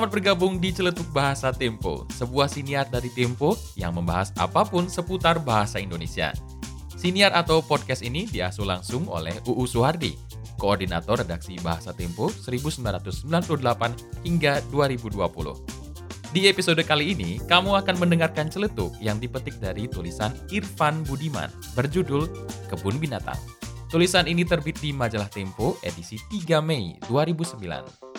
Selamat 0.00 0.16
bergabung 0.16 0.56
di 0.56 0.72
Celetuk 0.72 1.12
Bahasa 1.12 1.52
Tempo, 1.52 2.08
sebuah 2.16 2.48
siniar 2.48 2.88
dari 2.88 3.12
Tempo 3.12 3.52
yang 3.76 3.92
membahas 3.92 4.32
apa 4.40 4.64
pun 4.64 4.88
seputar 4.88 5.36
bahasa 5.44 5.76
Indonesia. 5.76 6.32
Siniar 6.96 7.36
atau 7.36 7.60
podcast 7.60 8.00
ini 8.00 8.24
diasuh 8.24 8.64
langsung 8.64 9.04
oleh 9.12 9.36
UU 9.44 9.60
Suhardi, 9.68 10.16
Koordinator 10.56 11.20
Redaksi 11.20 11.60
Bahasa 11.60 11.92
Tempo 11.92 12.32
1998 12.32 14.24
hingga 14.24 14.64
2020. 14.72 15.12
Di 16.32 16.48
episode 16.48 16.80
kali 16.80 17.12
ini, 17.12 17.36
kamu 17.44 17.76
akan 17.84 18.00
mendengarkan 18.00 18.48
celetuk 18.48 18.96
yang 19.04 19.20
dipetik 19.20 19.60
dari 19.60 19.84
tulisan 19.84 20.32
Irfan 20.48 21.04
Budiman 21.04 21.52
berjudul 21.76 22.24
Kebun 22.72 22.96
Binatang. 22.96 23.36
Tulisan 23.92 24.24
ini 24.32 24.48
terbit 24.48 24.80
di 24.80 24.96
majalah 24.96 25.28
Tempo 25.28 25.76
edisi 25.84 26.16
3 26.32 26.64
Mei 26.64 26.96
2009. 27.04 28.09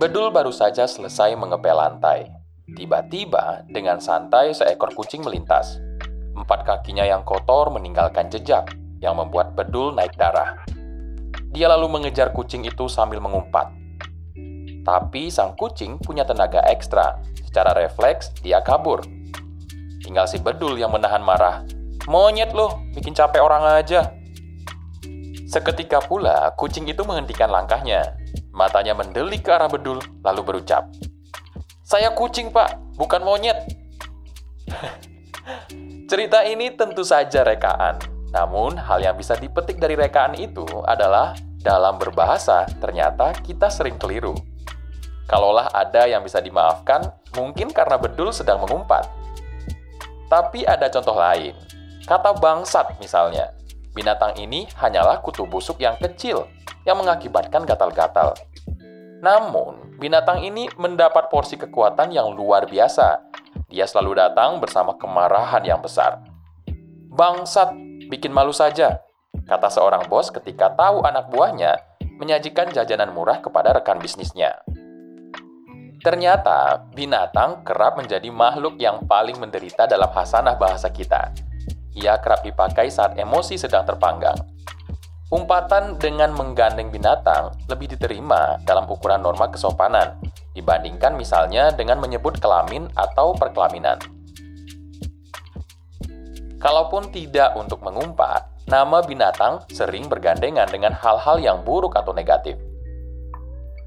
Bedul 0.00 0.32
baru 0.32 0.48
saja 0.48 0.88
selesai 0.88 1.36
mengepel 1.36 1.76
lantai. 1.76 2.24
Tiba-tiba, 2.72 3.68
dengan 3.68 4.00
santai 4.00 4.56
seekor 4.56 4.96
kucing 4.96 5.20
melintas. 5.20 5.76
Empat 6.32 6.64
kakinya 6.64 7.04
yang 7.04 7.20
kotor 7.20 7.68
meninggalkan 7.68 8.32
jejak, 8.32 8.72
yang 9.04 9.20
membuat 9.20 9.52
Bedul 9.52 9.92
naik 9.92 10.16
darah. 10.16 10.56
Dia 11.52 11.68
lalu 11.68 12.00
mengejar 12.00 12.32
kucing 12.32 12.64
itu 12.64 12.88
sambil 12.88 13.20
mengumpat. 13.20 13.76
Tapi 14.88 15.28
sang 15.28 15.52
kucing 15.52 16.00
punya 16.00 16.24
tenaga 16.24 16.64
ekstra. 16.64 17.20
Secara 17.44 17.76
refleks, 17.76 18.32
dia 18.40 18.64
kabur. 18.64 19.04
Tinggal 20.00 20.24
si 20.24 20.40
Bedul 20.40 20.80
yang 20.80 20.96
menahan 20.96 21.20
marah. 21.20 21.60
Monyet 22.08 22.56
loh, 22.56 22.80
bikin 22.96 23.12
capek 23.12 23.44
orang 23.44 23.84
aja. 23.84 24.16
Seketika 25.50 25.98
pula, 25.98 26.54
kucing 26.54 26.86
itu 26.86 27.02
menghentikan 27.02 27.50
langkahnya 27.50 28.14
Matanya 28.54 28.94
mendelik 28.94 29.46
ke 29.46 29.50
arah 29.50 29.66
bedul, 29.66 29.98
lalu 30.22 30.42
berucap, 30.46 30.86
Saya 31.82 32.14
kucing, 32.14 32.54
Pak, 32.54 32.94
bukan 32.94 33.22
monyet. 33.26 33.58
Cerita 36.10 36.46
ini 36.46 36.70
tentu 36.74 37.02
saja 37.02 37.42
rekaan. 37.42 37.98
Namun, 38.30 38.78
hal 38.78 39.02
yang 39.02 39.18
bisa 39.18 39.34
dipetik 39.34 39.82
dari 39.82 39.98
rekaan 39.98 40.38
itu 40.38 40.66
adalah 40.86 41.34
dalam 41.62 41.98
berbahasa 41.98 42.66
ternyata 42.78 43.34
kita 43.42 43.66
sering 43.70 43.98
keliru. 43.98 44.38
Kalaulah 45.26 45.70
ada 45.70 46.06
yang 46.06 46.22
bisa 46.22 46.38
dimaafkan, 46.38 47.10
mungkin 47.34 47.74
karena 47.74 47.98
bedul 47.98 48.30
sedang 48.30 48.62
mengumpat. 48.62 49.06
Tapi 50.30 50.62
ada 50.62 50.86
contoh 50.90 51.18
lain. 51.18 51.54
Kata 52.06 52.34
bangsat 52.38 52.98
misalnya. 53.02 53.59
Binatang 53.90 54.38
ini 54.38 54.70
hanyalah 54.78 55.18
kutu 55.18 55.42
busuk 55.50 55.82
yang 55.82 55.98
kecil 55.98 56.46
yang 56.86 56.98
mengakibatkan 56.98 57.66
gatal-gatal. 57.66 58.38
Namun, 59.20 59.98
binatang 60.00 60.40
ini 60.40 60.70
mendapat 60.78 61.28
porsi 61.28 61.58
kekuatan 61.58 62.14
yang 62.14 62.32
luar 62.32 62.64
biasa. 62.70 63.20
Dia 63.68 63.84
selalu 63.84 64.16
datang 64.16 64.62
bersama 64.62 64.96
kemarahan 64.96 65.66
yang 65.66 65.82
besar. 65.82 66.22
Bangsat, 67.10 67.74
bikin 68.08 68.32
malu 68.32 68.54
saja, 68.54 69.02
kata 69.44 69.68
seorang 69.68 70.06
bos 70.06 70.30
ketika 70.30 70.72
tahu 70.72 71.02
anak 71.04 71.28
buahnya 71.28 71.76
menyajikan 72.16 72.70
jajanan 72.70 73.10
murah 73.10 73.42
kepada 73.42 73.74
rekan 73.76 73.98
bisnisnya. 73.98 74.62
Ternyata, 76.00 76.88
binatang 76.96 77.60
kerap 77.60 78.00
menjadi 78.00 78.32
makhluk 78.32 78.80
yang 78.80 79.04
paling 79.04 79.36
menderita 79.36 79.84
dalam 79.84 80.08
hasanah 80.08 80.56
bahasa 80.56 80.88
kita. 80.88 81.49
Ia 81.98 82.18
kerap 82.22 82.46
dipakai 82.46 82.86
saat 82.92 83.18
emosi 83.18 83.58
sedang 83.58 83.82
terpanggang. 83.82 84.38
Umpatan 85.30 85.94
dengan 85.94 86.34
menggandeng 86.34 86.90
binatang 86.90 87.54
lebih 87.70 87.94
diterima 87.94 88.58
dalam 88.66 88.90
ukuran 88.90 89.22
norma 89.22 89.46
kesopanan 89.46 90.18
dibandingkan 90.58 91.14
misalnya 91.14 91.70
dengan 91.70 92.02
menyebut 92.02 92.42
kelamin 92.42 92.90
atau 92.98 93.30
perkelaminan. 93.38 93.98
Kalaupun 96.60 97.08
tidak 97.14 97.54
untuk 97.56 97.80
mengumpat, 97.80 98.66
nama 98.66 99.00
binatang 99.00 99.64
sering 99.72 100.10
bergandengan 100.10 100.68
dengan 100.68 100.92
hal-hal 100.92 101.40
yang 101.40 101.62
buruk 101.64 101.96
atau 101.96 102.12
negatif. 102.12 102.58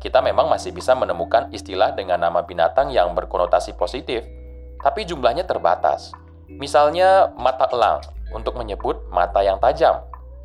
Kita 0.01 0.19
memang 0.19 0.49
masih 0.51 0.73
bisa 0.73 0.97
menemukan 0.97 1.51
istilah 1.53 1.93
dengan 1.93 2.23
nama 2.23 2.41
binatang 2.43 2.91
yang 2.91 3.13
berkonotasi 3.13 3.77
positif, 3.77 4.25
tapi 4.81 5.05
jumlahnya 5.05 5.47
terbatas. 5.47 6.11
Misalnya 6.57 7.33
mata 7.37 7.69
elang 7.73 8.01
untuk 8.33 8.57
menyebut 8.57 9.07
mata 9.13 9.41
yang 9.41 9.61
tajam 9.61 10.03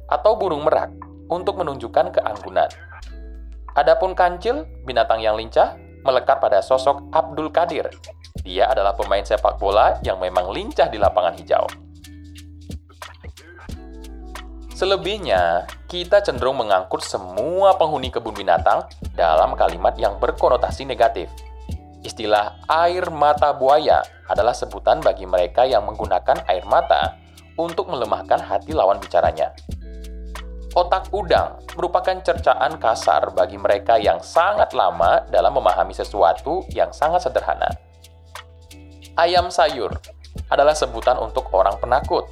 atau 0.08 0.36
burung 0.36 0.64
merak 0.64 0.92
untuk 1.28 1.60
menunjukkan 1.60 2.16
keanggunan. 2.16 2.68
Adapun 3.76 4.16
kancil, 4.16 4.66
binatang 4.82 5.20
yang 5.22 5.38
lincah, 5.38 5.76
melekat 6.02 6.40
pada 6.40 6.64
sosok 6.64 7.12
Abdul 7.12 7.52
Kadir. 7.52 7.86
Dia 8.42 8.72
adalah 8.72 8.96
pemain 8.96 9.22
sepak 9.22 9.60
bola 9.60 10.00
yang 10.02 10.18
memang 10.18 10.50
lincah 10.50 10.88
di 10.88 10.96
lapangan 10.96 11.36
hijau. 11.36 11.68
Selebihnya, 14.78 15.66
kita 15.90 16.22
cenderung 16.22 16.62
mengangkut 16.62 17.02
semua 17.02 17.74
penghuni 17.74 18.14
kebun 18.14 18.30
binatang 18.30 18.86
dalam 19.18 19.58
kalimat 19.58 19.98
yang 19.98 20.14
berkonotasi 20.22 20.86
negatif. 20.86 21.26
Istilah 22.02 22.62
air 22.70 23.10
mata 23.10 23.50
buaya 23.50 24.02
adalah 24.30 24.54
sebutan 24.54 25.02
bagi 25.02 25.26
mereka 25.26 25.66
yang 25.66 25.82
menggunakan 25.88 26.46
air 26.46 26.62
mata 26.68 27.18
untuk 27.58 27.90
melemahkan 27.90 28.38
hati 28.38 28.70
lawan 28.70 29.02
bicaranya. 29.02 29.50
Otak 30.78 31.10
udang 31.10 31.58
merupakan 31.74 32.22
cercaan 32.22 32.78
kasar 32.78 33.34
bagi 33.34 33.58
mereka 33.58 33.98
yang 33.98 34.22
sangat 34.22 34.76
lama 34.78 35.26
dalam 35.26 35.58
memahami 35.58 35.90
sesuatu 35.90 36.62
yang 36.70 36.94
sangat 36.94 37.26
sederhana. 37.26 37.66
Ayam 39.18 39.50
sayur 39.50 39.90
adalah 40.46 40.78
sebutan 40.78 41.18
untuk 41.18 41.50
orang 41.50 41.74
penakut. 41.82 42.30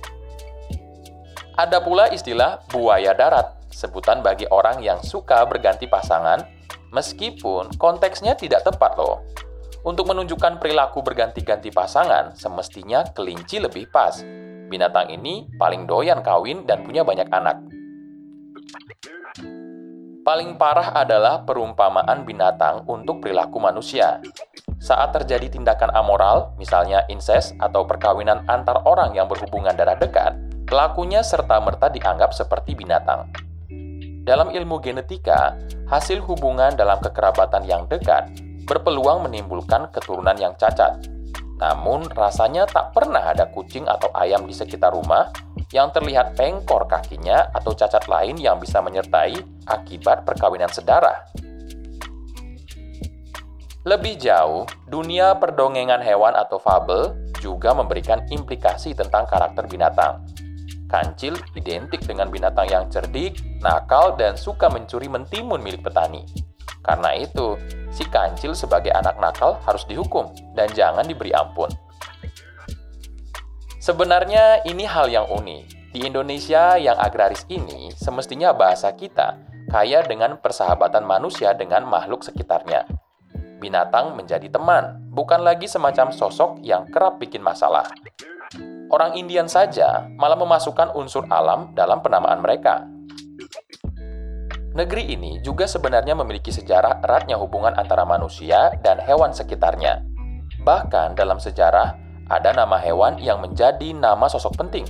Ada 1.59 1.83
pula 1.83 2.13
istilah 2.13 2.63
buaya 2.69 3.17
darat, 3.17 3.57
sebutan 3.73 4.23
bagi 4.23 4.47
orang 4.53 4.79
yang 4.85 5.01
suka 5.03 5.43
berganti 5.49 5.89
pasangan, 5.89 6.45
meskipun 6.93 7.75
konteksnya 7.81 8.37
tidak 8.37 8.63
tepat 8.63 8.95
loh. 8.95 9.25
Untuk 9.87 10.11
menunjukkan 10.11 10.59
perilaku 10.59 10.99
berganti-ganti 10.99 11.71
pasangan, 11.71 12.35
semestinya 12.35 13.07
kelinci 13.15 13.63
lebih 13.63 13.87
pas. 13.87 14.19
Binatang 14.67 15.15
ini 15.15 15.47
paling 15.55 15.87
doyan 15.87 16.27
kawin 16.27 16.67
dan 16.67 16.83
punya 16.83 17.07
banyak 17.07 17.31
anak. 17.31 17.63
Paling 20.27 20.59
parah 20.59 20.91
adalah 20.91 21.47
perumpamaan 21.47 22.27
binatang 22.27 22.83
untuk 22.91 23.23
perilaku 23.23 23.63
manusia. 23.63 24.19
Saat 24.83 25.15
terjadi 25.15 25.55
tindakan 25.55 25.95
amoral, 25.95 26.51
misalnya 26.59 27.07
incest 27.07 27.55
atau 27.63 27.87
perkawinan 27.87 28.43
antar 28.51 28.83
orang 28.91 29.15
yang 29.15 29.31
berhubungan 29.31 29.79
darah 29.79 29.95
dekat, 29.95 30.35
pelakunya 30.67 31.23
serta-merta 31.23 31.95
dianggap 31.95 32.35
seperti 32.35 32.75
binatang. 32.75 33.31
Dalam 34.27 34.51
ilmu 34.51 34.83
genetika, 34.83 35.55
hasil 35.87 36.19
hubungan 36.27 36.75
dalam 36.75 36.99
kekerabatan 36.99 37.63
yang 37.63 37.87
dekat 37.87 38.46
berpeluang 38.67 39.31
menimbulkan 39.31 39.89
keturunan 39.95 40.35
yang 40.37 40.53
cacat. 40.59 40.99
Namun, 41.57 42.05
rasanya 42.13 42.69
tak 42.69 42.93
pernah 42.93 43.33
ada 43.33 43.49
kucing 43.49 43.89
atau 43.89 44.13
ayam 44.13 44.45
di 44.45 44.53
sekitar 44.53 44.93
rumah 44.93 45.33
yang 45.73 45.89
terlihat 45.89 46.37
pengkor 46.37 46.85
kakinya 46.85 47.49
atau 47.57 47.73
cacat 47.73 48.05
lain 48.07 48.37
yang 48.37 48.61
bisa 48.61 48.85
menyertai 48.85 49.41
akibat 49.65 50.29
perkawinan 50.29 50.69
sedarah. 50.69 51.25
Lebih 53.87 54.19
jauh, 54.19 54.67
dunia 54.91 55.39
perdongengan 55.39 56.03
hewan 56.03 56.35
atau 56.35 56.59
fabel 56.59 57.15
juga 57.39 57.71
memberikan 57.71 58.19
implikasi 58.29 58.99
tentang 58.99 59.31
karakter 59.31 59.65
binatang. 59.71 60.27
Kancil 60.91 61.39
identik 61.55 62.03
dengan 62.03 62.31
binatang 62.31 62.67
yang 62.67 62.85
cerdik, 62.91 63.39
nakal, 63.63 64.15
dan 64.19 64.35
suka 64.35 64.67
mencuri 64.71 65.07
mentimun 65.07 65.63
milik 65.63 65.87
petani. 65.87 66.27
Karena 66.83 67.15
itu, 67.15 67.59
si 67.97 68.05
kancil 68.13 68.53
sebagai 68.53 68.93
anak 68.93 69.17
nakal 69.17 69.57
harus 69.65 69.89
dihukum 69.89 70.29
dan 70.53 70.69
jangan 70.77 71.09
diberi 71.09 71.33
ampun. 71.33 71.73
Sebenarnya 73.81 74.61
ini 74.69 74.85
hal 74.85 75.09
yang 75.09 75.25
unik. 75.33 75.95
Di 75.97 76.05
Indonesia 76.05 76.77
yang 76.77 77.01
agraris 77.01 77.49
ini, 77.49 77.89
semestinya 77.97 78.53
bahasa 78.53 78.93
kita 78.93 79.41
kaya 79.73 80.05
dengan 80.05 80.37
persahabatan 80.37 81.03
manusia 81.09 81.57
dengan 81.57 81.89
makhluk 81.89 82.21
sekitarnya. 82.21 82.85
Binatang 83.57 84.13
menjadi 84.13 84.53
teman, 84.53 85.01
bukan 85.09 85.41
lagi 85.41 85.65
semacam 85.65 86.13
sosok 86.13 86.61
yang 86.61 86.85
kerap 86.93 87.17
bikin 87.17 87.41
masalah. 87.41 87.89
Orang 88.93 89.19
Indian 89.19 89.51
saja 89.51 90.07
malah 90.15 90.39
memasukkan 90.39 90.95
unsur 90.95 91.27
alam 91.33 91.75
dalam 91.75 91.99
penamaan 92.05 92.39
mereka. 92.45 92.87
Negeri 94.77 95.09
ini 95.09 95.41
juga 95.41 95.65
sebenarnya 95.65 96.13
memiliki 96.13 96.53
sejarah 96.53 97.01
eratnya 97.01 97.41
hubungan 97.41 97.73
antara 97.81 98.05
manusia 98.05 98.77
dan 98.85 99.01
hewan 99.01 99.33
sekitarnya. 99.33 100.05
Bahkan 100.61 101.17
dalam 101.17 101.41
sejarah, 101.41 101.97
ada 102.29 102.53
nama 102.53 102.77
hewan 102.77 103.17
yang 103.17 103.41
menjadi 103.41 103.97
nama 103.97 104.29
sosok 104.29 104.53
penting, 104.61 104.85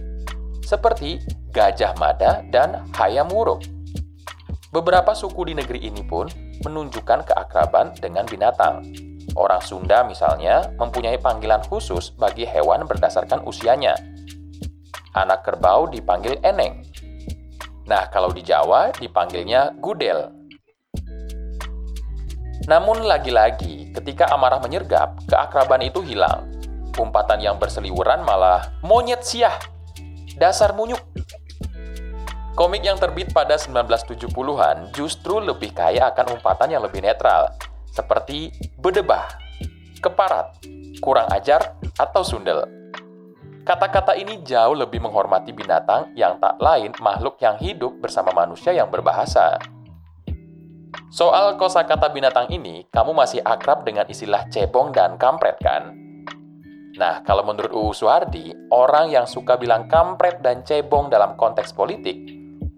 seperti 0.66 1.22
Gajah 1.54 1.94
Mada 2.02 2.42
dan 2.50 2.82
Hayam 2.98 3.30
Wuruk. 3.30 3.62
Beberapa 4.74 5.14
suku 5.14 5.54
di 5.54 5.54
negeri 5.54 5.86
ini 5.86 6.02
pun 6.02 6.26
menunjukkan 6.66 7.30
keakraban 7.30 7.94
dengan 7.94 8.26
binatang. 8.26 8.82
Orang 9.38 9.62
Sunda 9.62 10.02
misalnya 10.02 10.66
mempunyai 10.82 11.22
panggilan 11.22 11.62
khusus 11.62 12.10
bagi 12.18 12.42
hewan 12.42 12.90
berdasarkan 12.90 13.46
usianya. 13.46 13.94
Anak 15.14 15.46
kerbau 15.46 15.86
dipanggil 15.86 16.42
eneng. 16.42 16.82
Nah, 17.86 18.10
kalau 18.10 18.34
di 18.34 18.42
Jawa 18.42 18.90
dipanggilnya 18.90 19.78
gudel. 19.78 20.34
Namun 22.66 23.06
lagi-lagi, 23.06 23.94
ketika 23.94 24.26
amarah 24.34 24.58
menyergap, 24.58 25.22
keakraban 25.30 25.86
itu 25.86 26.02
hilang. 26.02 26.50
Umpatan 26.98 27.38
yang 27.38 27.62
berseliweran 27.62 28.26
malah 28.26 28.74
monyet 28.82 29.22
siah, 29.22 29.54
dasar 30.34 30.74
munyuk. 30.74 30.98
Komik 32.58 32.82
yang 32.82 32.98
terbit 32.98 33.30
pada 33.30 33.54
1970-an 33.54 34.90
justru 34.96 35.38
lebih 35.38 35.70
kaya 35.76 36.10
akan 36.10 36.40
umpatan 36.40 36.72
yang 36.74 36.82
lebih 36.82 37.04
netral, 37.04 37.52
seperti 37.92 38.50
bedebah, 38.80 39.28
keparat, 40.02 40.58
kurang 40.98 41.28
ajar, 41.30 41.76
atau 42.00 42.24
sundel. 42.24 42.75
Kata-kata 43.66 44.14
ini 44.14 44.46
jauh 44.46 44.78
lebih 44.78 45.02
menghormati 45.02 45.50
binatang 45.50 46.14
yang 46.14 46.38
tak 46.38 46.54
lain 46.62 46.94
makhluk 47.02 47.34
yang 47.42 47.58
hidup 47.58 47.98
bersama 47.98 48.30
manusia 48.30 48.70
yang 48.70 48.86
berbahasa. 48.86 49.58
Soal 51.10 51.58
kosakata 51.58 52.06
binatang 52.14 52.46
ini, 52.54 52.86
kamu 52.94 53.10
masih 53.10 53.42
akrab 53.42 53.82
dengan 53.82 54.06
istilah 54.06 54.46
cebong 54.54 54.94
dan 54.94 55.18
kampret 55.18 55.58
kan? 55.58 55.98
Nah, 56.94 57.26
kalau 57.26 57.42
menurut 57.42 57.74
UU 57.74 57.90
Suhardi, 57.90 58.54
orang 58.70 59.10
yang 59.10 59.26
suka 59.26 59.58
bilang 59.58 59.90
kampret 59.90 60.38
dan 60.46 60.62
cebong 60.62 61.10
dalam 61.10 61.34
konteks 61.34 61.74
politik, 61.74 62.22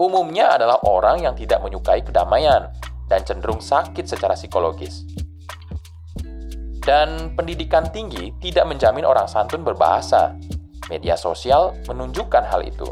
umumnya 0.00 0.56
adalah 0.56 0.80
orang 0.88 1.20
yang 1.20 1.36
tidak 1.36 1.60
menyukai 1.60 2.00
kedamaian 2.00 2.72
dan 3.12 3.20
cenderung 3.28 3.60
sakit 3.60 4.08
secara 4.08 4.32
psikologis. 4.32 5.04
Dan 6.80 7.36
pendidikan 7.36 7.84
tinggi 7.92 8.32
tidak 8.40 8.64
menjamin 8.64 9.04
orang 9.04 9.28
santun 9.28 9.60
berbahasa. 9.60 10.32
Media 10.88 11.14
sosial 11.20 11.76
menunjukkan 11.84 12.44
hal 12.48 12.64
itu. 12.64 12.88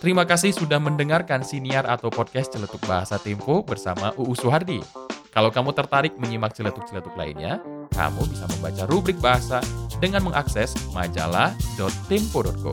Terima 0.00 0.24
kasih 0.24 0.56
sudah 0.56 0.80
mendengarkan 0.80 1.44
siniar 1.44 1.84
atau 1.84 2.08
podcast 2.08 2.56
Celetuk 2.56 2.80
Bahasa 2.88 3.20
Tempo 3.20 3.60
bersama 3.60 4.16
UU 4.16 4.32
Suhardi. 4.32 4.80
Kalau 5.28 5.52
kamu 5.52 5.76
tertarik 5.76 6.16
menyimak 6.16 6.56
celetuk-celetuk 6.56 7.12
lainnya, 7.20 7.60
kamu 7.92 8.24
bisa 8.32 8.48
membaca 8.48 8.88
rubrik 8.88 9.20
bahasa 9.20 9.60
dengan 10.00 10.24
mengakses 10.24 10.72
majalah.tempo.co. 10.96 12.72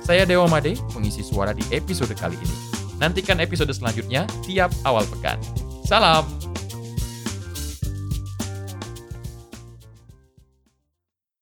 Saya 0.00 0.24
Dewa 0.24 0.48
Made, 0.48 0.72
mengisi 0.96 1.20
suara 1.20 1.52
di 1.52 1.62
episode 1.68 2.16
kali 2.16 2.40
ini. 2.40 2.71
Nantikan 3.02 3.42
episode 3.42 3.74
selanjutnya 3.74 4.30
tiap 4.46 4.70
awal 4.86 5.02
pekan. 5.10 5.34
Salam! 5.82 6.22